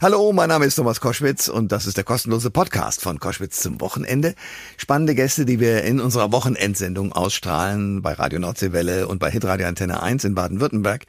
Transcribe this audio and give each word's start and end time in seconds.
Hallo, 0.00 0.32
mein 0.32 0.48
Name 0.48 0.64
ist 0.64 0.76
Thomas 0.76 1.00
Koschwitz 1.00 1.48
und 1.48 1.72
das 1.72 1.84
ist 1.84 1.96
der 1.96 2.04
kostenlose 2.04 2.52
Podcast 2.52 3.02
von 3.02 3.18
Koschwitz 3.18 3.58
zum 3.58 3.80
Wochenende. 3.80 4.36
Spannende 4.76 5.16
Gäste, 5.16 5.44
die 5.44 5.58
wir 5.58 5.82
in 5.82 5.98
unserer 5.98 6.30
Wochenendsendung 6.30 7.12
ausstrahlen 7.12 8.00
bei 8.00 8.12
Radio 8.12 8.38
Nordseewelle 8.38 9.08
und 9.08 9.18
bei 9.18 9.28
Hitradio 9.28 9.66
Antenne 9.66 10.00
1 10.00 10.22
in 10.22 10.36
Baden-Württemberg. 10.36 11.06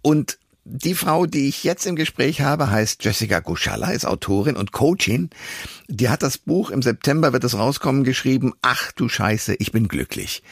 Und 0.00 0.38
die 0.64 0.94
Frau, 0.94 1.26
die 1.26 1.48
ich 1.48 1.64
jetzt 1.64 1.84
im 1.84 1.96
Gespräch 1.96 2.40
habe, 2.40 2.70
heißt 2.70 3.04
Jessica 3.04 3.40
Guschalla, 3.40 3.90
ist 3.90 4.06
Autorin 4.06 4.56
und 4.56 4.72
Coachin. 4.72 5.28
Die 5.88 6.08
hat 6.08 6.22
das 6.22 6.38
Buch, 6.38 6.70
im 6.70 6.80
September 6.80 7.34
wird 7.34 7.44
es 7.44 7.58
rauskommen, 7.58 8.04
geschrieben, 8.04 8.54
Ach 8.62 8.90
du 8.92 9.10
Scheiße, 9.10 9.56
ich 9.58 9.70
bin 9.70 9.86
glücklich. 9.86 10.42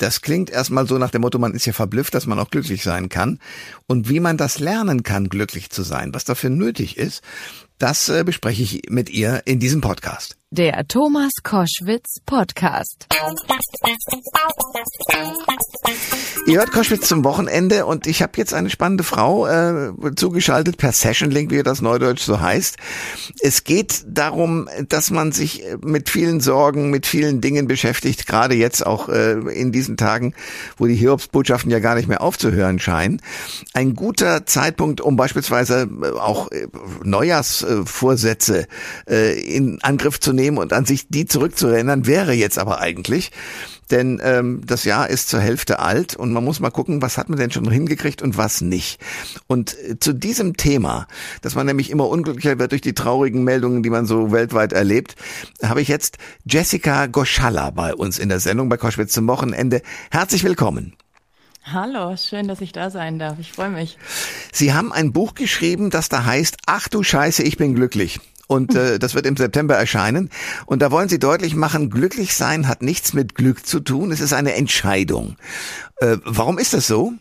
Das 0.00 0.22
klingt 0.22 0.48
erstmal 0.48 0.86
so 0.86 0.96
nach 0.96 1.10
dem 1.10 1.20
Motto, 1.20 1.38
man 1.38 1.52
ist 1.52 1.66
ja 1.66 1.74
verblüfft, 1.74 2.14
dass 2.14 2.24
man 2.24 2.38
auch 2.38 2.48
glücklich 2.48 2.82
sein 2.82 3.10
kann. 3.10 3.38
Und 3.86 4.08
wie 4.08 4.18
man 4.18 4.38
das 4.38 4.58
lernen 4.58 5.02
kann, 5.02 5.28
glücklich 5.28 5.68
zu 5.68 5.82
sein, 5.82 6.14
was 6.14 6.24
dafür 6.24 6.48
nötig 6.48 6.96
ist, 6.96 7.22
das 7.76 8.08
äh, 8.08 8.24
bespreche 8.24 8.62
ich 8.62 8.82
mit 8.88 9.10
ihr 9.10 9.42
in 9.44 9.60
diesem 9.60 9.82
Podcast. 9.82 10.38
Der 10.50 10.86
Thomas 10.88 11.32
Koschwitz 11.42 12.20
Podcast. 12.24 13.08
Ihr 16.50 16.58
hört 16.58 16.72
Koschwitz 16.72 17.06
zum 17.06 17.22
Wochenende 17.22 17.86
und 17.86 18.08
ich 18.08 18.22
habe 18.22 18.32
jetzt 18.34 18.54
eine 18.54 18.70
spannende 18.70 19.04
Frau 19.04 19.46
äh, 19.46 19.92
zugeschaltet 20.16 20.78
per 20.78 20.90
Session 20.90 21.30
Link, 21.30 21.52
wie 21.52 21.62
das 21.62 21.80
Neudeutsch 21.80 22.22
so 22.22 22.40
heißt. 22.40 22.76
Es 23.40 23.62
geht 23.62 24.02
darum, 24.08 24.68
dass 24.88 25.12
man 25.12 25.30
sich 25.30 25.62
mit 25.80 26.10
vielen 26.10 26.40
Sorgen, 26.40 26.90
mit 26.90 27.06
vielen 27.06 27.40
Dingen 27.40 27.68
beschäftigt, 27.68 28.26
gerade 28.26 28.56
jetzt 28.56 28.84
auch 28.84 29.08
äh, 29.08 29.34
in 29.34 29.70
diesen 29.70 29.96
Tagen, 29.96 30.34
wo 30.76 30.86
die 30.86 30.96
Hiobsbotschaften 30.96 31.70
ja 31.70 31.78
gar 31.78 31.94
nicht 31.94 32.08
mehr 32.08 32.20
aufzuhören 32.20 32.80
scheinen. 32.80 33.22
Ein 33.72 33.94
guter 33.94 34.44
Zeitpunkt, 34.44 35.00
um 35.00 35.14
beispielsweise 35.14 35.88
äh, 36.02 36.18
auch 36.18 36.50
äh, 36.50 36.66
Neujahrsvorsätze 37.04 38.66
äh, 39.08 39.40
in 39.40 39.78
Angriff 39.82 40.18
zu 40.18 40.32
nehmen 40.32 40.58
und 40.58 40.72
an 40.72 40.84
sich 40.84 41.06
die 41.08 41.26
zurückzuerinnern, 41.26 42.08
wäre 42.08 42.32
jetzt 42.32 42.58
aber 42.58 42.80
eigentlich. 42.80 43.30
Denn 43.90 44.20
ähm, 44.22 44.62
das 44.64 44.84
Jahr 44.84 45.08
ist 45.08 45.28
zur 45.28 45.40
Hälfte 45.40 45.80
alt 45.80 46.14
und 46.14 46.32
man 46.32 46.44
muss 46.44 46.60
mal 46.60 46.70
gucken, 46.70 47.02
was 47.02 47.18
hat 47.18 47.28
man 47.28 47.38
denn 47.38 47.50
schon 47.50 47.68
hingekriegt 47.70 48.22
und 48.22 48.36
was 48.36 48.60
nicht. 48.60 49.00
Und 49.46 49.76
äh, 49.78 49.98
zu 49.98 50.12
diesem 50.12 50.56
Thema, 50.56 51.06
dass 51.42 51.54
man 51.54 51.66
nämlich 51.66 51.90
immer 51.90 52.08
unglücklicher 52.08 52.58
wird 52.58 52.72
durch 52.72 52.80
die 52.80 52.94
traurigen 52.94 53.42
Meldungen, 53.42 53.82
die 53.82 53.90
man 53.90 54.06
so 54.06 54.30
weltweit 54.32 54.72
erlebt, 54.72 55.16
habe 55.62 55.82
ich 55.82 55.88
jetzt 55.88 56.18
Jessica 56.44 57.06
Goschalla 57.06 57.70
bei 57.70 57.94
uns 57.94 58.18
in 58.18 58.28
der 58.28 58.40
Sendung 58.40 58.68
bei 58.68 58.76
Koschwitz 58.76 59.12
zum 59.12 59.26
Wochenende. 59.26 59.82
Herzlich 60.10 60.44
willkommen. 60.44 60.94
Hallo, 61.64 62.16
schön, 62.16 62.48
dass 62.48 62.60
ich 62.60 62.72
da 62.72 62.90
sein 62.90 63.18
darf. 63.18 63.38
Ich 63.38 63.52
freue 63.52 63.70
mich. 63.70 63.98
Sie 64.52 64.72
haben 64.72 64.92
ein 64.92 65.12
Buch 65.12 65.34
geschrieben, 65.34 65.90
das 65.90 66.08
da 66.08 66.24
heißt, 66.24 66.56
ach 66.66 66.88
du 66.88 67.02
Scheiße, 67.02 67.42
ich 67.42 67.58
bin 67.58 67.74
glücklich 67.74 68.20
und 68.50 68.74
äh, 68.74 68.98
das 68.98 69.14
wird 69.14 69.26
im 69.26 69.36
September 69.36 69.76
erscheinen. 69.76 70.28
Und 70.66 70.82
da 70.82 70.90
wollen 70.90 71.08
Sie 71.08 71.18
deutlich 71.18 71.54
machen, 71.54 71.88
glücklich 71.88 72.34
sein 72.34 72.66
hat 72.68 72.82
nichts 72.82 73.12
mit 73.12 73.34
Glück 73.34 73.64
zu 73.64 73.80
tun, 73.80 74.10
es 74.10 74.20
ist 74.20 74.32
eine 74.32 74.54
Entscheidung. 74.54 75.36
Äh, 75.96 76.16
warum 76.24 76.58
ist 76.58 76.74
das 76.74 76.86
so? 76.86 77.12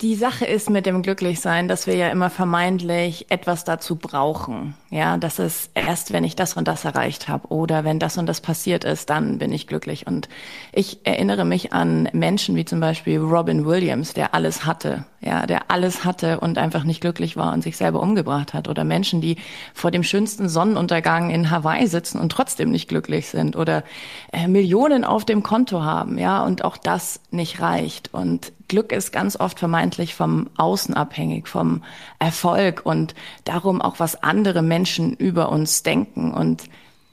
Die 0.00 0.14
Sache 0.14 0.44
ist 0.44 0.70
mit 0.70 0.86
dem 0.86 1.02
Glücklichsein, 1.02 1.66
dass 1.68 1.86
wir 1.86 1.94
ja 1.94 2.08
immer 2.08 2.30
vermeintlich 2.30 3.30
etwas 3.30 3.64
dazu 3.64 3.96
brauchen. 3.96 4.74
Ja, 4.90 5.16
das 5.16 5.38
ist 5.38 5.70
erst, 5.74 6.12
wenn 6.12 6.24
ich 6.24 6.36
das 6.36 6.54
und 6.54 6.68
das 6.68 6.84
erreicht 6.84 7.28
habe 7.28 7.48
oder 7.48 7.84
wenn 7.84 7.98
das 7.98 8.18
und 8.18 8.26
das 8.26 8.40
passiert 8.40 8.84
ist, 8.84 9.10
dann 9.10 9.38
bin 9.38 9.52
ich 9.52 9.66
glücklich. 9.66 10.06
Und 10.06 10.28
ich 10.72 11.04
erinnere 11.04 11.44
mich 11.44 11.72
an 11.72 12.08
Menschen 12.12 12.56
wie 12.56 12.64
zum 12.64 12.80
Beispiel 12.80 13.18
Robin 13.18 13.66
Williams, 13.66 14.14
der 14.14 14.34
alles 14.34 14.64
hatte, 14.64 15.04
ja, 15.20 15.46
der 15.46 15.70
alles 15.70 16.04
hatte 16.04 16.40
und 16.40 16.58
einfach 16.58 16.84
nicht 16.84 17.00
glücklich 17.00 17.36
war 17.36 17.52
und 17.52 17.62
sich 17.62 17.76
selber 17.76 18.00
umgebracht 18.00 18.54
hat. 18.54 18.68
Oder 18.68 18.84
Menschen, 18.84 19.20
die 19.20 19.36
vor 19.74 19.90
dem 19.90 20.02
schönsten 20.02 20.48
Sonnenuntergang 20.48 21.30
in 21.30 21.50
Hawaii 21.50 21.86
sitzen 21.86 22.18
und 22.18 22.30
trotzdem 22.30 22.70
nicht 22.70 22.88
glücklich 22.88 23.28
sind. 23.28 23.56
Oder 23.56 23.84
äh, 24.32 24.48
Millionen 24.48 25.04
auf 25.04 25.24
dem 25.24 25.42
Konto 25.42 25.82
haben, 25.82 26.18
ja, 26.18 26.44
und 26.44 26.64
auch 26.64 26.76
das 26.76 27.20
nicht 27.30 27.60
reicht. 27.60 28.14
Und 28.14 28.52
Glück 28.68 28.92
ist 28.92 29.12
ganz 29.12 29.36
oft 29.36 29.58
vermeintlich 29.58 30.14
vom 30.14 30.50
Außen 30.56 30.94
abhängig, 30.94 31.48
vom 31.48 31.82
Erfolg 32.18 32.82
und 32.84 33.14
darum 33.44 33.80
auch, 33.80 33.98
was 33.98 34.22
andere 34.22 34.62
Menschen 34.62 35.14
über 35.14 35.50
uns 35.50 35.82
denken. 35.82 36.32
Und 36.32 36.64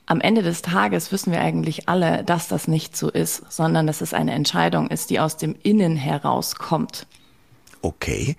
am 0.06 0.22
Ende 0.22 0.44
des 0.44 0.62
Tages 0.62 1.12
wissen 1.12 1.32
wir 1.32 1.42
eigentlich 1.42 1.90
alle, 1.90 2.24
dass 2.24 2.48
das 2.48 2.68
nicht 2.68 2.96
so 2.96 3.10
ist, 3.10 3.52
sondern 3.52 3.88
dass 3.88 4.02
es 4.02 4.14
eine 4.14 4.34
Entscheidung 4.34 4.90
ist, 4.90 5.10
die 5.10 5.20
aus 5.20 5.38
dem 5.38 5.56
Innen 5.64 5.96
herauskommt 5.96 7.08
okay. 7.86 8.36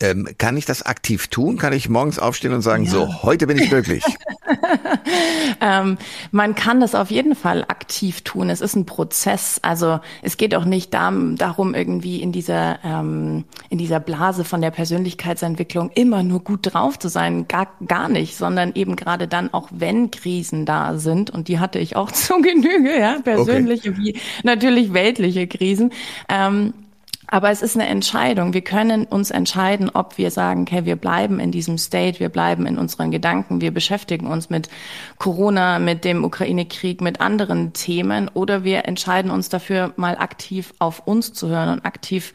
Ähm, 0.00 0.28
kann 0.36 0.56
ich 0.56 0.66
das 0.66 0.82
aktiv 0.82 1.28
tun? 1.28 1.56
Kann 1.56 1.72
ich 1.72 1.88
morgens 1.88 2.18
aufstehen 2.18 2.52
und 2.52 2.62
sagen, 2.62 2.84
ja. 2.84 2.90
so, 2.90 3.22
heute 3.22 3.46
bin 3.46 3.58
ich 3.58 3.68
glücklich? 3.70 4.04
ähm, 5.60 5.98
man 6.30 6.54
kann 6.54 6.80
das 6.80 6.94
auf 6.94 7.10
jeden 7.10 7.34
Fall 7.34 7.62
aktiv 7.62 8.22
tun. 8.22 8.50
Es 8.50 8.60
ist 8.60 8.76
ein 8.76 8.86
Prozess. 8.86 9.58
Also 9.62 10.00
es 10.22 10.36
geht 10.36 10.54
auch 10.54 10.64
nicht 10.64 10.94
darum, 10.94 11.74
irgendwie 11.74 12.22
in 12.22 12.32
dieser, 12.32 12.78
ähm, 12.84 13.44
in 13.70 13.78
dieser 13.78 14.00
Blase 14.00 14.44
von 14.44 14.60
der 14.60 14.70
Persönlichkeitsentwicklung 14.70 15.90
immer 15.94 16.22
nur 16.22 16.40
gut 16.40 16.72
drauf 16.72 16.98
zu 16.98 17.08
sein. 17.08 17.48
Gar, 17.48 17.68
gar 17.86 18.08
nicht, 18.08 18.36
sondern 18.36 18.72
eben 18.74 18.96
gerade 18.96 19.28
dann 19.28 19.52
auch, 19.52 19.68
wenn 19.70 20.10
Krisen 20.10 20.66
da 20.66 20.98
sind, 20.98 21.30
und 21.30 21.48
die 21.48 21.58
hatte 21.58 21.78
ich 21.78 21.96
auch 21.96 22.10
zu 22.12 22.40
Genüge, 22.40 22.98
ja, 22.98 23.18
persönliche 23.22 23.90
okay. 23.90 23.98
wie 23.98 24.20
natürlich 24.44 24.92
weltliche 24.92 25.46
Krisen. 25.46 25.92
Ähm, 26.28 26.74
aber 27.30 27.50
es 27.50 27.62
ist 27.62 27.76
eine 27.76 27.86
Entscheidung. 27.86 28.54
Wir 28.54 28.62
können 28.62 29.04
uns 29.04 29.30
entscheiden, 29.30 29.90
ob 29.92 30.18
wir 30.18 30.30
sagen, 30.30 30.62
okay, 30.62 30.84
wir 30.86 30.96
bleiben 30.96 31.38
in 31.40 31.52
diesem 31.52 31.76
State, 31.76 32.20
wir 32.20 32.30
bleiben 32.30 32.66
in 32.66 32.78
unseren 32.78 33.10
Gedanken, 33.10 33.60
wir 33.60 33.70
beschäftigen 33.70 34.26
uns 34.26 34.48
mit 34.48 34.68
Corona, 35.18 35.78
mit 35.78 36.04
dem 36.04 36.24
Ukraine-Krieg, 36.24 37.00
mit 37.00 37.20
anderen 37.20 37.74
Themen, 37.74 38.28
oder 38.32 38.64
wir 38.64 38.86
entscheiden 38.86 39.30
uns 39.30 39.50
dafür, 39.50 39.92
mal 39.96 40.16
aktiv 40.16 40.72
auf 40.78 41.06
uns 41.06 41.34
zu 41.34 41.48
hören 41.48 41.68
und 41.68 41.84
aktiv 41.84 42.32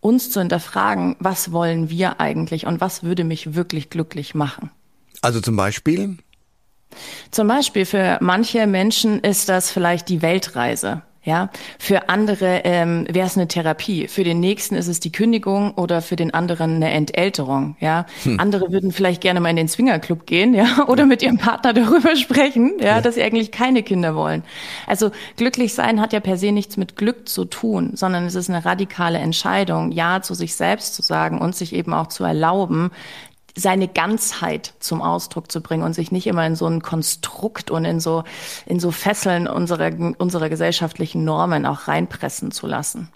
uns 0.00 0.30
zu 0.30 0.40
hinterfragen, 0.40 1.16
was 1.18 1.52
wollen 1.52 1.90
wir 1.90 2.20
eigentlich 2.20 2.66
und 2.66 2.80
was 2.80 3.02
würde 3.02 3.24
mich 3.24 3.54
wirklich 3.54 3.90
glücklich 3.90 4.34
machen. 4.34 4.70
Also 5.20 5.40
zum 5.40 5.56
Beispiel? 5.56 6.16
Zum 7.30 7.46
Beispiel 7.46 7.84
für 7.84 8.18
manche 8.20 8.66
Menschen 8.66 9.20
ist 9.20 9.50
das 9.50 9.70
vielleicht 9.70 10.08
die 10.08 10.22
Weltreise. 10.22 11.02
Ja, 11.22 11.50
für 11.78 12.08
andere 12.08 12.62
ähm, 12.64 13.06
wäre 13.10 13.26
es 13.26 13.36
eine 13.36 13.46
Therapie. 13.46 14.08
Für 14.08 14.24
den 14.24 14.40
nächsten 14.40 14.74
ist 14.74 14.88
es 14.88 15.00
die 15.00 15.12
Kündigung 15.12 15.72
oder 15.72 16.00
für 16.00 16.16
den 16.16 16.32
anderen 16.32 16.76
eine 16.76 16.90
Entälterung. 16.92 17.76
Ja, 17.78 18.06
hm. 18.22 18.40
andere 18.40 18.72
würden 18.72 18.90
vielleicht 18.90 19.20
gerne 19.20 19.38
mal 19.40 19.50
in 19.50 19.56
den 19.56 19.68
Swingerclub 19.68 20.24
gehen, 20.24 20.54
ja, 20.54 20.84
oder 20.88 21.04
mit 21.04 21.22
ihrem 21.22 21.36
Partner 21.36 21.74
darüber 21.74 22.16
sprechen, 22.16 22.72
ja, 22.80 22.86
ja, 22.86 23.00
dass 23.02 23.16
sie 23.16 23.22
eigentlich 23.22 23.50
keine 23.50 23.82
Kinder 23.82 24.14
wollen. 24.14 24.42
Also 24.86 25.10
glücklich 25.36 25.74
sein 25.74 26.00
hat 26.00 26.14
ja 26.14 26.20
per 26.20 26.38
se 26.38 26.52
nichts 26.52 26.78
mit 26.78 26.96
Glück 26.96 27.28
zu 27.28 27.44
tun, 27.44 27.90
sondern 27.96 28.24
es 28.24 28.34
ist 28.34 28.48
eine 28.48 28.64
radikale 28.64 29.18
Entscheidung, 29.18 29.92
ja 29.92 30.22
zu 30.22 30.32
sich 30.32 30.54
selbst 30.54 30.94
zu 30.94 31.02
sagen 31.02 31.38
und 31.38 31.54
sich 31.54 31.74
eben 31.74 31.92
auch 31.92 32.06
zu 32.06 32.24
erlauben, 32.24 32.92
seine 33.60 33.88
Ganzheit 33.88 34.74
zum 34.80 35.02
Ausdruck 35.02 35.50
zu 35.52 35.60
bringen 35.60 35.82
und 35.82 35.94
sich 35.94 36.10
nicht 36.12 36.26
immer 36.26 36.46
in 36.46 36.56
so 36.56 36.66
ein 36.66 36.82
Konstrukt 36.82 37.70
und 37.70 37.84
in 37.84 38.00
so, 38.00 38.24
in 38.66 38.80
so 38.80 38.90
Fesseln 38.90 39.46
unserer, 39.46 39.90
unserer 40.18 40.48
gesellschaftlichen 40.48 41.24
Normen 41.24 41.66
auch 41.66 41.88
reinpressen 41.88 42.50
zu 42.50 42.66
lassen. 42.66 43.08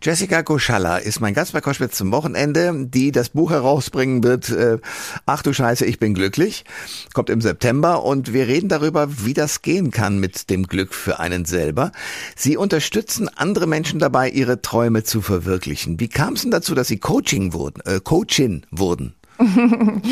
Jessica 0.00 0.40
Goschalla 0.42 0.96
ist 0.96 1.20
mein 1.20 1.34
Gast 1.34 1.52
bei 1.52 1.60
Koschwitz 1.60 1.96
zum 1.96 2.10
Wochenende, 2.10 2.86
die 2.86 3.12
das 3.12 3.28
Buch 3.28 3.50
herausbringen 3.50 4.24
wird, 4.24 4.48
äh, 4.48 4.78
Ach 5.26 5.42
du 5.42 5.52
Scheiße, 5.52 5.84
ich 5.84 5.98
bin 5.98 6.14
glücklich, 6.14 6.64
kommt 7.12 7.30
im 7.30 7.40
September 7.40 8.02
und 8.02 8.32
wir 8.32 8.48
reden 8.48 8.68
darüber, 8.68 9.08
wie 9.24 9.34
das 9.34 9.62
gehen 9.62 9.90
kann 9.90 10.18
mit 10.18 10.50
dem 10.50 10.66
Glück 10.66 10.94
für 10.94 11.18
einen 11.20 11.44
selber. 11.44 11.92
Sie 12.34 12.56
unterstützen 12.56 13.28
andere 13.28 13.66
Menschen 13.66 13.98
dabei, 13.98 14.30
ihre 14.30 14.62
Träume 14.62 15.04
zu 15.04 15.20
verwirklichen. 15.20 16.00
Wie 16.00 16.08
kam 16.08 16.34
es 16.34 16.42
denn 16.42 16.50
dazu, 16.50 16.74
dass 16.74 16.88
Sie 16.88 16.98
Coaching 16.98 17.52
wurden, 17.52 17.80
äh, 17.82 18.00
Coachin 18.00 18.64
wurden? 18.70 19.14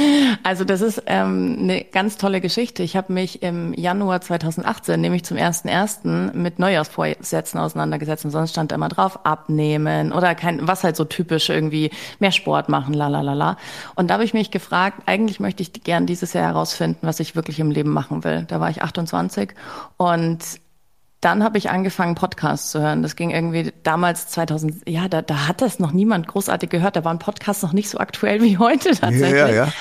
Also 0.43 0.65
das 0.65 0.81
ist 0.81 1.03
ähm, 1.07 1.57
eine 1.61 1.85
ganz 1.85 2.17
tolle 2.17 2.41
Geschichte. 2.41 2.83
Ich 2.83 2.97
habe 2.97 3.13
mich 3.13 3.43
im 3.43 3.75
Januar 3.75 4.21
2018, 4.21 5.01
nämlich 5.01 5.25
zum 5.25 5.37
ersten 5.37 5.69
ersten, 5.69 6.31
mit 6.41 6.59
Neujahrsvorsätzen 6.59 7.61
auseinandergesetzt 7.61 8.25
und 8.25 8.31
sonst 8.31 8.51
stand 8.51 8.73
immer 8.73 8.89
drauf 8.89 9.25
abnehmen 9.25 10.13
oder 10.13 10.35
kein, 10.35 10.67
was 10.67 10.85
halt 10.85 10.97
so 10.97 11.05
typisch 11.05 11.51
irgendwie 11.51 11.91
mehr 12.19 12.33
Sport 12.33 12.69
machen, 12.69 12.95
la 12.95 13.09
la 13.09 13.21
la 13.21 13.35
la. 13.35 13.57
Und 13.95 14.09
da 14.09 14.15
habe 14.15 14.25
ich 14.25 14.35
mich 14.35 14.51
gefragt, 14.51 15.03
eigentlich 15.07 15.41
möchte 15.41 15.63
ich 15.63 15.73
gern 15.73 16.07
dieses 16.07 16.33
Jahr 16.33 16.45
herausfinden, 16.45 17.07
was 17.07 17.21
ich 17.21 17.37
wirklich 17.37 17.61
im 17.61 17.71
Leben 17.71 17.91
machen 17.91 18.25
will. 18.25 18.45
Da 18.49 18.61
war 18.61 18.71
ich 18.71 18.83
28 18.83 19.51
und 19.97 20.39
dann 21.21 21.45
habe 21.45 21.59
ich 21.59 21.69
angefangen, 21.69 22.15
Podcasts 22.15 22.71
zu 22.71 22.81
hören. 22.81 23.03
Das 23.03 23.15
ging 23.15 23.31
irgendwie 23.31 23.73
damals 23.83 24.29
2000, 24.29 24.89
ja, 24.89 25.07
da, 25.07 25.21
da 25.21 25.49
hat 25.49 25.61
das 25.61 25.79
noch 25.79 25.93
niemand 25.93 26.27
großartig 26.27 26.71
gehört. 26.71 26.97
Da 26.97 27.05
waren 27.05 27.19
Podcasts 27.19 27.63
noch 27.63 27.75
nicht 27.75 27.91
so 27.91 27.99
aktuell 27.99 28.41
wie 28.43 28.57
heute 28.57 28.91
tatsächlich. 28.91 29.33
Ja, 29.33 29.49
ja, 29.49 29.73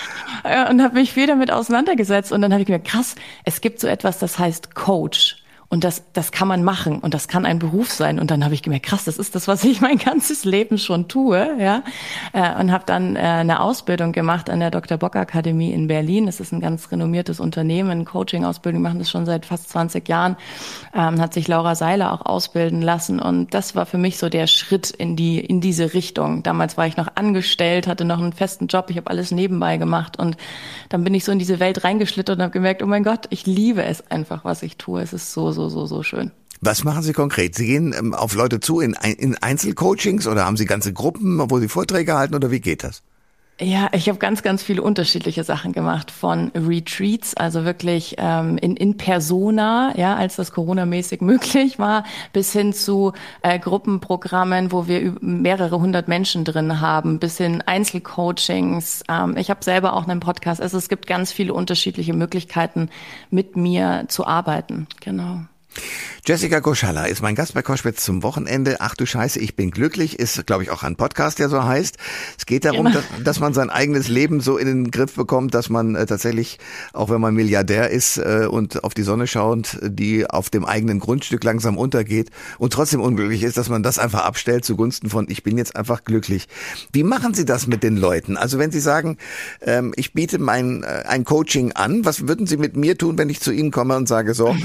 ja. 0.43 0.69
Und 0.69 0.81
habe 0.81 0.95
mich 0.95 1.13
viel 1.13 1.27
damit 1.27 1.49
auseinandergesetzt. 1.49 2.33
Und 2.33 2.41
dann 2.41 2.51
habe 2.51 2.61
ich 2.61 2.67
gemerkt, 2.67 2.87
krass, 2.87 3.15
es 3.45 3.61
gibt 3.61 3.79
so 3.79 3.87
etwas, 3.87 4.19
das 4.19 4.37
heißt 4.37 4.75
Coach. 4.75 5.38
Und 5.71 5.83
das, 5.83 6.01
das 6.13 6.31
kann 6.31 6.47
man 6.47 6.63
machen 6.63 6.97
und 6.97 7.13
das 7.13 7.27
kann 7.27 7.45
ein 7.45 7.59
Beruf 7.59 7.91
sein. 7.91 8.19
Und 8.19 8.31
dann 8.31 8.43
habe 8.43 8.55
ich 8.55 8.63
gemerkt, 8.63 8.87
krass, 8.87 9.03
das 9.03 9.19
ist 9.19 9.35
das, 9.35 9.47
was 9.47 9.63
ich 9.63 9.81
mein 9.81 9.99
ganzes 9.99 10.43
Leben 10.43 10.79
schon 10.79 11.07
tue, 11.07 11.57
ja. 11.59 11.83
Äh, 12.33 12.59
und 12.59 12.71
habe 12.71 12.85
dann 12.87 13.15
äh, 13.15 13.19
eine 13.19 13.59
Ausbildung 13.59 14.11
gemacht 14.11 14.49
an 14.49 14.61
der 14.61 14.71
Dr. 14.71 14.97
Bock 14.97 15.15
Akademie 15.15 15.71
in 15.71 15.87
Berlin. 15.87 16.25
Das 16.25 16.39
ist 16.39 16.51
ein 16.51 16.59
ganz 16.59 16.91
renommiertes 16.91 17.39
Unternehmen, 17.39 18.03
Coaching-Ausbildung, 18.03 18.81
machen 18.81 18.97
das 18.97 19.11
schon 19.11 19.27
seit 19.27 19.45
fast 19.45 19.69
20 19.69 20.09
Jahren. 20.09 20.37
Ähm, 20.95 21.21
hat 21.21 21.35
sich 21.35 21.47
Laura 21.47 21.75
Seiler 21.75 22.13
auch 22.13 22.25
ausbilden 22.25 22.81
lassen. 22.81 23.19
Und 23.19 23.53
das 23.53 23.75
war 23.75 23.85
für 23.85 23.99
mich 23.99 24.17
so 24.17 24.27
der 24.27 24.47
Schritt 24.47 24.89
in 24.89 25.15
die, 25.15 25.39
in 25.39 25.61
diese 25.61 25.93
Richtung. 25.93 26.41
Damals 26.41 26.77
war 26.77 26.87
ich 26.87 26.97
noch 26.97 27.09
angestellt, 27.13 27.85
hatte 27.85 28.05
noch 28.05 28.19
einen 28.19 28.33
festen 28.33 28.65
Job, 28.65 28.87
ich 28.89 28.97
habe 28.97 29.11
alles 29.11 29.29
nebenbei 29.29 29.77
gemacht. 29.77 30.17
Und 30.17 30.35
dann 30.89 31.03
bin 31.03 31.13
ich 31.13 31.25
so 31.25 31.31
in 31.31 31.37
diese 31.37 31.59
Welt 31.59 31.83
reingeschlittert 31.83 32.37
und 32.37 32.41
habe 32.41 32.53
gemerkt, 32.53 32.81
oh 32.81 32.87
mein 32.87 33.03
Gott, 33.03 33.27
ich 33.29 33.45
liebe 33.45 33.83
es 33.83 34.09
einfach, 34.09 34.43
was 34.43 34.63
ich 34.63 34.77
tue. 34.77 35.01
Es 35.01 35.13
ist 35.13 35.31
so, 35.31 35.51
so, 35.51 35.58
so, 35.67 35.85
so 35.85 36.03
schön. 36.03 36.31
Was 36.61 36.83
machen 36.83 37.03
Sie 37.03 37.13
konkret? 37.13 37.55
Sie 37.55 37.65
gehen 37.65 37.93
ähm, 37.97 38.13
auf 38.13 38.35
Leute 38.35 38.59
zu 38.59 38.79
in, 38.79 38.93
in 38.93 39.35
Einzelcoachings 39.35 40.27
oder 40.27 40.45
haben 40.45 40.57
Sie 40.57 40.65
ganze 40.65 40.93
Gruppen, 40.93 41.39
wo 41.49 41.59
Sie 41.59 41.67
Vorträge 41.67 42.13
halten 42.15 42.35
oder 42.35 42.51
wie 42.51 42.59
geht 42.61 42.83
das? 42.83 43.01
Ja, 43.61 43.89
ich 43.91 44.07
habe 44.07 44.19
ganz, 44.19 44.41
ganz 44.41 44.63
viele 44.63 44.81
unterschiedliche 44.81 45.43
Sachen 45.43 45.73
gemacht, 45.73 46.11
von 46.11 46.49
Retreats, 46.55 47.33
also 47.35 47.65
wirklich 47.65 48.15
ähm, 48.17 48.57
in, 48.57 48.77
in 48.77 48.95
Persona, 48.95 49.93
ja, 49.97 50.15
als 50.15 50.37
das 50.37 50.53
Corona-mäßig 50.53 51.19
möglich 51.29 51.77
war, 51.77 52.05
bis 52.31 52.53
hin 52.53 52.71
zu 52.71 53.11
äh, 53.41 53.59
Gruppenprogrammen, 53.59 54.71
wo 54.71 54.87
wir 54.87 55.13
mehrere 55.19 55.81
hundert 55.81 56.07
Menschen 56.07 56.45
drin 56.45 56.79
haben, 56.79 57.19
bis 57.19 57.37
hin 57.37 57.61
Einzelcoachings. 57.65 59.03
Ähm, 59.09 59.35
ich 59.35 59.49
habe 59.49 59.61
selber 59.61 59.91
auch 59.91 60.07
einen 60.07 60.21
Podcast. 60.21 60.61
Also 60.61 60.77
es 60.77 60.87
gibt 60.87 61.05
ganz 61.05 61.33
viele 61.33 61.53
unterschiedliche 61.53 62.13
Möglichkeiten, 62.13 62.89
mit 63.29 63.57
mir 63.57 64.05
zu 64.07 64.25
arbeiten. 64.25 64.87
Genau. 65.01 65.41
Jessica 66.25 66.59
Goschalla 66.59 67.05
ist 67.05 67.21
mein 67.21 67.33
Gast 67.33 67.53
bei 67.53 67.61
Koschwitz 67.61 68.03
zum 68.03 68.23
Wochenende. 68.23 68.77
Ach 68.81 68.93
du 68.93 69.05
Scheiße, 69.05 69.39
ich 69.39 69.55
bin 69.55 69.71
glücklich, 69.71 70.19
ist 70.19 70.45
glaube 70.45 70.63
ich 70.63 70.69
auch 70.69 70.83
ein 70.83 70.95
Podcast, 70.95 71.39
der 71.39 71.49
so 71.49 71.63
heißt. 71.63 71.97
Es 72.37 72.45
geht 72.45 72.65
darum, 72.65 72.91
dass, 72.91 73.03
dass, 73.23 73.39
man 73.39 73.53
sein 73.53 73.69
eigenes 73.69 74.09
Leben 74.09 74.41
so 74.41 74.57
in 74.57 74.67
den 74.67 74.91
Griff 74.91 75.15
bekommt, 75.15 75.53
dass 75.55 75.69
man 75.69 75.95
äh, 75.95 76.05
tatsächlich, 76.05 76.59
auch 76.93 77.09
wenn 77.09 77.21
man 77.21 77.33
Milliardär 77.33 77.89
ist 77.89 78.17
äh, 78.17 78.47
und 78.49 78.83
auf 78.83 78.93
die 78.93 79.03
Sonne 79.03 79.27
schaut, 79.27 79.79
die 79.81 80.29
auf 80.29 80.49
dem 80.49 80.65
eigenen 80.65 80.99
Grundstück 80.99 81.43
langsam 81.43 81.77
untergeht 81.77 82.29
und 82.57 82.73
trotzdem 82.73 83.01
unglücklich 83.01 83.43
ist, 83.43 83.57
dass 83.57 83.69
man 83.69 83.81
das 83.81 83.97
einfach 83.97 84.23
abstellt 84.23 84.65
zugunsten 84.65 85.09
von 85.09 85.25
ich 85.29 85.41
bin 85.41 85.57
jetzt 85.57 85.75
einfach 85.75 86.03
glücklich. 86.03 86.47
Wie 86.91 87.03
machen 87.03 87.33
Sie 87.33 87.45
das 87.45 87.65
mit 87.65 87.81
den 87.81 87.97
Leuten? 87.97 88.37
Also 88.37 88.59
wenn 88.59 88.71
Sie 88.71 88.81
sagen, 88.81 89.17
ähm, 89.61 89.93
ich 89.95 90.13
biete 90.13 90.37
mein 90.37 90.83
äh, 90.83 91.05
ein 91.07 91.23
Coaching 91.23 91.71
an, 91.71 92.05
was 92.05 92.27
würden 92.27 92.45
Sie 92.45 92.57
mit 92.57 92.75
mir 92.75 92.97
tun, 92.97 93.17
wenn 93.17 93.29
ich 93.29 93.39
zu 93.39 93.51
Ihnen 93.51 93.71
komme 93.71 93.95
und 93.95 94.07
sage 94.07 94.33
so, 94.33 94.55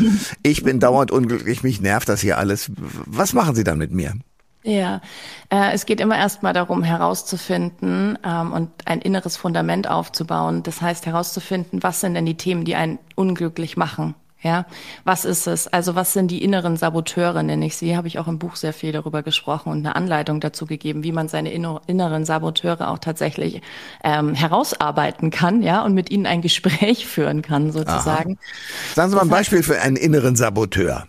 ich 0.43 0.63
bin 0.63 0.81
dauernd 0.81 0.94
unglücklich 1.11 1.59
ich, 1.59 1.63
mich 1.63 1.81
nervt 1.81 2.09
das 2.09 2.21
hier 2.21 2.39
alles. 2.39 2.71
Was 2.77 3.33
machen 3.33 3.55
Sie 3.55 3.65
dann 3.65 3.79
mit 3.79 3.93
mir? 3.93 4.15
Ja, 4.63 5.03
äh, 5.51 5.73
es 5.73 5.85
geht 5.85 6.01
immer 6.01 6.17
erstmal 6.17 6.55
darum, 6.55 6.83
herauszufinden 6.83 8.19
ähm, 8.25 8.53
und 8.53 8.71
ein 8.87 9.03
inneres 9.03 9.37
Fundament 9.37 9.89
aufzubauen. 9.89 10.63
Das 10.63 10.81
heißt, 10.81 11.05
herauszufinden, 11.05 11.83
was 11.83 12.01
sind 12.01 12.15
denn 12.15 12.25
die 12.25 12.39
Themen, 12.39 12.65
die 12.65 12.75
einen 12.75 12.99
unglücklich 13.15 13.77
machen. 13.77 14.15
Ja, 14.45 14.67
was 15.05 15.25
ist 15.25 15.47
es? 15.47 15.69
Also 15.69 15.95
was 15.95 16.13
sind 16.13 16.31
die 16.31 16.45
inneren 16.45 16.77
Saboteure, 16.77 17.43
nenne 17.43 17.65
ich 17.65 17.77
sie? 17.77 17.97
Habe 17.97 18.09
ich 18.09 18.19
auch 18.19 18.29
im 18.29 18.39
Buch 18.39 18.57
sehr 18.57 18.75
viel 18.75 18.93
darüber 18.93 19.23
gesprochen 19.23 19.73
und 19.73 19.79
eine 19.79 19.97
Anleitung 19.97 20.39
dazu 20.39 20.67
gegeben, 20.67 21.03
wie 21.03 21.13
man 21.13 21.29
seine 21.29 21.51
inneren 21.51 22.27
Saboteure 22.27 22.91
auch 22.91 22.99
tatsächlich 22.99 23.63
ähm, 24.05 24.35
herausarbeiten 24.35 25.31
kann, 25.31 25.63
ja, 25.63 25.83
und 25.83 25.95
mit 25.95 26.11
ihnen 26.11 26.27
ein 26.27 26.43
Gespräch 26.43 27.07
führen 27.07 27.41
kann, 27.41 27.73
sozusagen. 27.73 28.35
Aha. 28.35 28.95
Sagen 28.95 29.11
Sie 29.11 29.17
mal 29.17 29.23
ein 29.23 29.31
Beispiel 29.31 29.63
für 29.63 29.81
einen 29.81 29.97
inneren 29.97 30.37
Saboteur. 30.37 31.07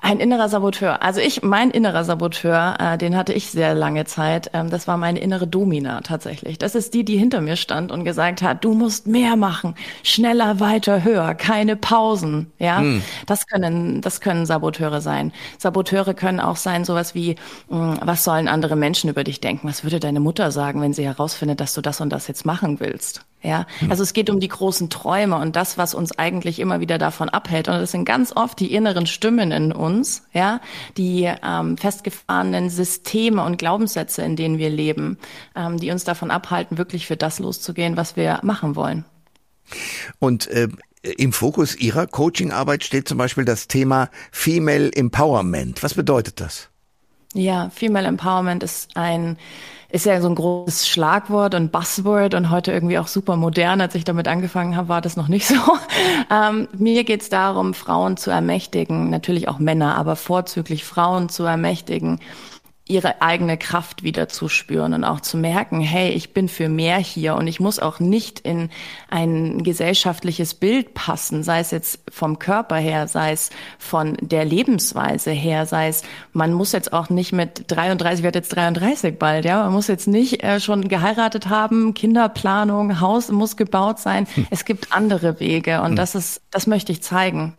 Ein 0.00 0.20
innerer 0.20 0.48
Saboteur. 0.48 1.02
Also 1.02 1.20
ich, 1.20 1.42
mein 1.42 1.70
innerer 1.70 2.04
Saboteur, 2.04 2.76
äh, 2.78 2.98
den 2.98 3.16
hatte 3.16 3.32
ich 3.32 3.50
sehr 3.50 3.74
lange 3.74 4.04
Zeit. 4.04 4.50
Ähm, 4.52 4.70
das 4.70 4.86
war 4.86 4.96
meine 4.96 5.18
innere 5.18 5.46
Domina 5.46 6.00
tatsächlich. 6.02 6.58
Das 6.58 6.74
ist 6.74 6.94
die, 6.94 7.04
die 7.04 7.16
hinter 7.16 7.40
mir 7.40 7.56
stand 7.56 7.90
und 7.90 8.04
gesagt 8.04 8.42
hat, 8.42 8.64
du 8.64 8.74
musst 8.74 9.06
mehr 9.06 9.36
machen, 9.36 9.74
schneller, 10.02 10.60
weiter, 10.60 11.04
höher, 11.04 11.34
keine 11.34 11.76
Pausen. 11.76 12.52
Ja, 12.58 12.78
hm. 12.78 13.02
das 13.26 13.46
können, 13.46 14.00
das 14.00 14.20
können 14.20 14.46
Saboteure 14.46 15.00
sein. 15.00 15.32
Saboteure 15.58 16.14
können 16.14 16.40
auch 16.40 16.56
sein 16.56 16.84
sowas 16.84 17.14
wie, 17.14 17.36
mh, 17.68 18.00
hm, 18.00 18.00
was 18.02 18.24
sollen 18.24 18.48
andere 18.48 18.76
Menschen 18.76 19.10
über 19.10 19.24
dich 19.24 19.40
denken? 19.40 19.68
Was 19.68 19.84
würde 19.84 20.00
deine 20.00 20.20
Mutter 20.20 20.50
sagen, 20.50 20.80
wenn 20.80 20.92
sie 20.92 21.04
herausfindet, 21.04 21.60
dass 21.60 21.74
du 21.74 21.80
das 21.80 22.00
und 22.00 22.10
das 22.10 22.28
jetzt 22.28 22.44
machen 22.46 22.80
willst? 22.80 23.24
Ja, 23.46 23.64
hm. 23.78 23.90
also 23.92 24.02
es 24.02 24.12
geht 24.12 24.28
um 24.28 24.40
die 24.40 24.48
großen 24.48 24.90
Träume 24.90 25.36
und 25.36 25.54
das, 25.54 25.78
was 25.78 25.94
uns 25.94 26.10
eigentlich 26.18 26.58
immer 26.58 26.80
wieder 26.80 26.98
davon 26.98 27.28
abhält. 27.28 27.68
Und 27.68 27.74
das 27.74 27.92
sind 27.92 28.04
ganz 28.04 28.32
oft 28.34 28.58
die 28.58 28.74
inneren 28.74 29.06
Stimmen 29.06 29.52
in 29.52 29.70
uns, 29.70 30.24
ja, 30.32 30.60
die 30.96 31.32
ähm, 31.44 31.78
festgefahrenen 31.78 32.70
Systeme 32.70 33.44
und 33.44 33.56
Glaubenssätze, 33.56 34.22
in 34.22 34.34
denen 34.34 34.58
wir 34.58 34.68
leben, 34.68 35.16
ähm, 35.54 35.78
die 35.78 35.92
uns 35.92 36.02
davon 36.02 36.32
abhalten, 36.32 36.76
wirklich 36.76 37.06
für 37.06 37.16
das 37.16 37.38
loszugehen, 37.38 37.96
was 37.96 38.16
wir 38.16 38.40
machen 38.42 38.74
wollen. 38.74 39.04
Und 40.18 40.48
äh, 40.48 40.66
im 41.02 41.32
Fokus 41.32 41.76
Ihrer 41.76 42.08
Coachingarbeit 42.08 42.82
steht 42.82 43.06
zum 43.06 43.16
Beispiel 43.16 43.44
das 43.44 43.68
Thema 43.68 44.10
Female 44.32 44.90
Empowerment. 44.92 45.84
Was 45.84 45.94
bedeutet 45.94 46.40
das? 46.40 46.68
Ja, 47.36 47.70
Female 47.70 48.06
Empowerment 48.06 48.62
ist 48.62 48.96
ein 48.96 49.36
ist 49.88 50.04
ja 50.04 50.20
so 50.20 50.28
ein 50.28 50.34
großes 50.34 50.88
Schlagwort 50.88 51.54
und 51.54 51.70
Buzzword 51.70 52.34
und 52.34 52.50
heute 52.50 52.72
irgendwie 52.72 52.98
auch 52.98 53.06
super 53.06 53.36
modern. 53.36 53.80
Als 53.80 53.94
ich 53.94 54.04
damit 54.04 54.26
angefangen 54.26 54.76
habe, 54.76 54.88
war 54.88 55.00
das 55.00 55.16
noch 55.16 55.28
nicht 55.28 55.46
so. 55.48 55.54
Ähm, 56.30 56.68
mir 56.76 57.04
geht 57.04 57.22
es 57.22 57.28
darum, 57.28 57.72
Frauen 57.72 58.16
zu 58.16 58.30
ermächtigen, 58.30 59.10
natürlich 59.10 59.48
auch 59.48 59.58
Männer, 59.58 59.96
aber 59.96 60.16
vorzüglich 60.16 60.84
Frauen 60.84 61.28
zu 61.28 61.44
ermächtigen, 61.44 62.18
ihre 62.88 63.20
eigene 63.20 63.58
Kraft 63.58 64.04
wieder 64.04 64.28
zu 64.28 64.48
spüren 64.48 64.94
und 64.94 65.02
auch 65.02 65.20
zu 65.20 65.36
merken, 65.36 65.80
hey, 65.80 66.10
ich 66.10 66.32
bin 66.32 66.48
für 66.48 66.68
mehr 66.68 66.98
hier 66.98 67.34
und 67.34 67.48
ich 67.48 67.58
muss 67.58 67.80
auch 67.80 67.98
nicht 67.98 68.38
in 68.40 68.70
ein 69.10 69.64
gesellschaftliches 69.64 70.54
Bild 70.54 70.94
passen, 70.94 71.42
sei 71.42 71.58
es 71.58 71.72
jetzt 71.72 71.98
vom 72.12 72.38
Körper 72.38 72.76
her, 72.76 73.08
sei 73.08 73.32
es 73.32 73.50
von 73.78 74.16
der 74.20 74.44
Lebensweise 74.44 75.32
her, 75.32 75.66
sei 75.66 75.88
es, 75.88 76.02
man 76.32 76.52
muss 76.52 76.70
jetzt 76.70 76.92
auch 76.92 77.10
nicht 77.10 77.32
mit 77.32 77.64
33, 77.66 78.22
wird 78.22 78.36
jetzt 78.36 78.54
33 78.54 79.18
bald, 79.18 79.44
ja, 79.44 79.64
man 79.64 79.72
muss 79.72 79.88
jetzt 79.88 80.06
nicht 80.06 80.44
äh, 80.44 80.60
schon 80.60 80.86
geheiratet 80.86 81.48
haben, 81.48 81.92
Kinderplanung, 81.92 83.00
Haus 83.00 83.32
muss 83.32 83.56
gebaut 83.56 83.98
sein. 83.98 84.28
Hm. 84.34 84.46
Es 84.50 84.64
gibt 84.64 84.92
andere 84.92 85.40
Wege 85.40 85.80
und 85.80 85.90
hm. 85.90 85.96
das 85.96 86.14
ist, 86.14 86.42
das 86.52 86.68
möchte 86.68 86.92
ich 86.92 87.02
zeigen. 87.02 87.58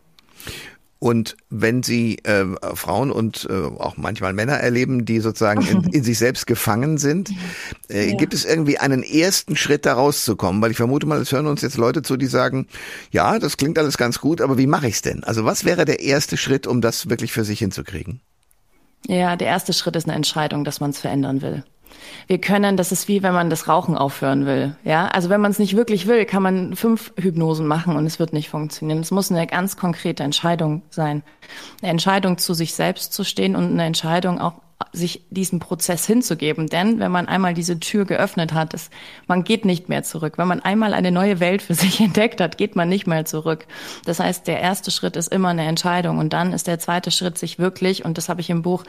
Und 1.00 1.38
wenn 1.50 1.84
Sie 1.84 2.18
äh, 2.24 2.46
Frauen 2.74 3.12
und 3.12 3.48
äh, 3.50 3.54
auch 3.54 3.98
manchmal 3.98 4.34
Männer 4.34 4.54
erleben, 4.54 5.06
die 5.06 5.20
sozusagen 5.20 5.62
in, 5.66 5.84
in 5.92 6.04
sich 6.04 6.18
selbst 6.18 6.48
gefangen 6.48 6.98
sind, 6.98 7.32
äh, 7.90 8.10
ja. 8.10 8.18
gibt 8.18 8.34
es 8.34 8.46
irgendwie 8.46 8.80
einen 8.80 9.04
ersten 9.04 9.56
Schritt, 9.56 9.86
da 9.86 9.94
rauszukommen? 9.94 10.62
Weil 10.62 10.72
ich 10.72 10.78
vermute 10.78 11.06
mal, 11.06 11.22
es 11.22 11.32
hören 11.32 11.48
uns 11.48 11.62
jetzt 11.62 11.78
Leute 11.78 12.02
zu, 12.02 12.18
die 12.18 12.26
sagen, 12.26 12.68
ja, 13.12 13.38
das 13.38 13.58
klingt 13.58 13.78
alles 13.78 13.98
ganz 13.98 14.20
gut, 14.20 14.42
aber 14.42 14.58
wie 14.58 14.68
mache 14.68 14.88
ich 14.88 14.96
es 14.96 15.02
denn? 15.02 15.24
Also 15.24 15.46
was 15.46 15.66
wäre 15.66 15.86
der 15.86 16.00
erste 16.00 16.36
Schritt, 16.36 16.66
um 16.66 16.82
das 16.82 17.10
wirklich 17.10 17.32
für 17.32 17.44
sich 17.44 17.60
hinzukriegen? 17.60 18.22
Ja, 19.08 19.36
der 19.36 19.48
erste 19.48 19.74
Schritt 19.74 19.96
ist 19.96 20.08
eine 20.08 20.16
Entscheidung, 20.16 20.64
dass 20.64 20.80
man 20.80 20.90
es 20.90 21.00
verändern 21.00 21.42
will. 21.42 21.64
Wir 22.28 22.40
können, 22.40 22.78
das 22.78 22.92
ist 22.92 23.08
wie 23.08 23.24
wenn 23.24 23.34
man 23.34 23.50
das 23.50 23.68
Rauchen 23.68 23.98
aufhören 23.98 24.46
will. 24.46 24.76
Ja, 24.84 25.08
also 25.08 25.30
wenn 25.30 25.42
man 25.42 25.52
es 25.52 25.60
nicht 25.60 25.76
wirklich 25.76 26.08
will, 26.08 26.26
kann 26.26 26.44
man 26.44 26.76
fünf 26.76 27.14
Hypnosen 27.18 27.68
machen 27.68 27.96
und 27.96 28.06
es 28.06 28.20
wird 28.20 28.34
nicht 28.34 28.50
funktionieren. 28.50 29.00
Es 29.00 29.12
muss 29.12 29.32
eine 29.32 29.48
ganz 29.48 29.78
konkrete 29.78 30.24
Entscheidung 30.24 30.82
sein. 30.90 31.24
Eine 31.82 31.92
Entscheidung 31.92 32.38
zu 32.38 32.54
sich 32.54 32.74
selbst 32.74 33.14
zu 33.14 33.24
stehen 33.24 33.56
und 33.56 33.72
eine 33.72 33.86
Entscheidung 33.86 34.40
auch 34.40 34.54
sich 34.94 35.24
diesem 35.30 35.60
Prozess 35.60 36.06
hinzugeben. 36.06 36.68
Denn 36.68 37.00
wenn 37.00 37.12
man 37.12 37.28
einmal 37.28 37.54
diese 37.54 37.80
Tür 37.80 38.06
geöffnet 38.06 38.54
hat, 38.54 38.74
ist, 38.74 38.92
man 39.28 39.44
geht 39.44 39.66
nicht 39.66 39.90
mehr 39.90 40.04
zurück. 40.04 40.38
Wenn 40.38 40.48
man 40.48 40.62
einmal 40.62 40.94
eine 40.94 41.12
neue 41.12 41.40
Welt 41.40 41.62
für 41.62 41.74
sich 41.76 42.00
entdeckt 42.00 42.42
hat, 42.42 42.58
geht 42.58 42.76
man 42.76 42.90
nicht 42.90 43.08
mehr 43.08 43.26
zurück. 43.26 43.66
Das 44.06 44.20
heißt, 44.20 44.48
der 44.48 44.62
erste 44.62 44.92
Schritt 44.92 45.16
ist 45.16 45.28
immer 45.30 45.50
eine 45.50 45.66
Entscheidung 45.66 46.20
und 46.20 46.34
dann 46.34 46.54
ist 46.54 46.68
der 46.68 46.80
zweite 46.80 47.12
Schritt, 47.12 47.38
sich 47.38 47.60
wirklich, 47.60 48.06
und 48.06 48.18
das 48.18 48.30
habe 48.30 48.42
ich 48.42 48.50
im 48.50 48.62
Buch 48.62 48.84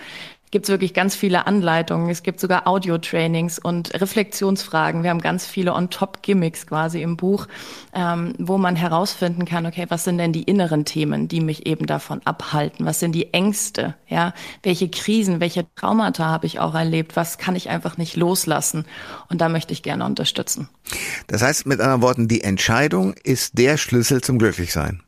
gibt 0.51 0.67
es 0.67 0.71
wirklich 0.71 0.95
ganz 0.95 1.15
viele 1.15 1.47
Anleitungen. 1.47 2.09
Es 2.11 2.23
gibt 2.23 2.41
sogar 2.41 2.67
Audio-Trainings 2.67 3.59
und 3.59 3.93
Reflexionsfragen. 4.01 5.03
Wir 5.03 5.11
haben 5.11 5.21
ganz 5.21 5.47
viele 5.47 5.75
On-Top-Gimmicks 5.75 6.67
quasi 6.67 7.03
im 7.03 7.17
Buch, 7.17 7.47
ähm, 7.95 8.35
wo 8.39 8.59
man 8.59 8.77
herausfinden 8.77 9.45
kann, 9.45 9.67
okay, 9.67 9.87
was 9.89 10.05
sind 10.05 10.19
denn 10.19 10.33
die 10.33 10.45
inneren 10.45 10.85
Themen, 10.85 11.29
die 11.29 11.41
mich 11.41 11.67
eben 11.67 11.87
davon 11.87 12.21
abhalten? 12.25 12.87
Was 12.87 13.01
sind 13.01 13.13
die 13.13 13.33
Ängste? 13.33 13.95
Ja, 14.07 14.33
welche 14.63 14.89
Krisen, 14.89 15.41
welche 15.41 15.67
Traumata 15.75 16.27
habe 16.27 16.47
ich 16.47 16.61
auch 16.61 16.75
erlebt? 16.75 17.17
Was 17.17 17.39
kann 17.39 17.57
ich 17.57 17.69
einfach 17.69 17.97
nicht 17.97 18.17
loslassen? 18.17 18.85
Und 19.29 19.41
da 19.41 19.49
möchte 19.49 19.73
ich 19.73 19.83
gerne 19.83 20.05
unterstützen. 20.05 20.69
Das 21.27 21.43
heißt 21.43 21.67
mit 21.67 21.81
anderen 21.81 22.03
Worten, 22.03 22.29
die 22.29 22.43
Entscheidung 22.43 23.15
ist 23.23 23.59
der 23.59 23.77
Schlüssel 23.77 24.21
zum 24.23 24.39
Glücklichsein. 24.39 25.03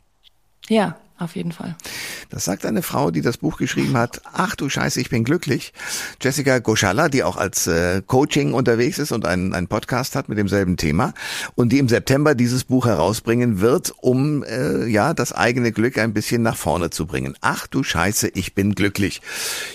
Ja, 0.68 0.97
auf 1.21 1.37
jeden 1.37 1.53
Fall. 1.53 1.77
Das 2.31 2.45
sagt 2.45 2.65
eine 2.65 2.83
Frau, 2.83 3.11
die 3.11 3.21
das 3.21 3.39
Buch 3.39 3.59
geschrieben 3.59 3.97
hat. 3.97 4.23
Ach 4.33 4.55
du 4.55 4.69
Scheiße, 4.69 5.00
ich 5.00 5.11
bin 5.11 5.25
glücklich. 5.25 5.73
Jessica 6.21 6.59
Goschalla, 6.59 7.09
die 7.09 7.23
auch 7.23 7.37
als 7.37 7.67
äh, 7.67 8.03
Coaching 8.07 8.53
unterwegs 8.53 8.99
ist 8.99 9.12
und 9.12 9.27
einen, 9.27 9.55
einen 9.55 9.69
Podcast 9.69 10.17
hat 10.17 10.29
mit 10.29 10.39
demselben 10.39 10.77
Thema 10.77 11.12
und 11.55 11.71
die 11.71 11.79
im 11.79 11.89
September 11.89 12.35
dieses 12.35 12.65
Buch 12.65 12.87
herausbringen 12.87 13.61
wird, 13.61 13.93
um 13.97 14.45
äh, 14.45 14.87
ja 14.87 15.15
das 15.15 15.33
eigene 15.33 15.73
Glück 15.73 15.99
ein 15.99 16.12
bisschen 16.12 16.43
nach 16.43 16.57
vorne 16.57 16.91
zu 16.91 17.07
bringen. 17.07 17.37
Ach 17.41 17.67
du 17.67 17.83
Scheiße, 17.83 18.29
ich 18.35 18.55
bin 18.55 18.75
glücklich. 18.75 19.21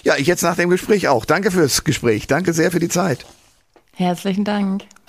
Ja, 0.03 0.15
ich 0.17 0.27
jetzt 0.27 0.43
nach 0.43 0.55
dem 0.55 0.69
Gespräch 0.69 1.07
auch. 1.07 1.25
Danke 1.25 1.51
fürs 1.51 1.83
Gespräch. 1.83 2.27
Danke 2.27 2.53
sehr 2.53 2.71
für 2.71 2.79
die 2.79 2.89
Zeit. 2.89 3.25
Herzlichen 3.93 4.43
Dank. 4.43 4.83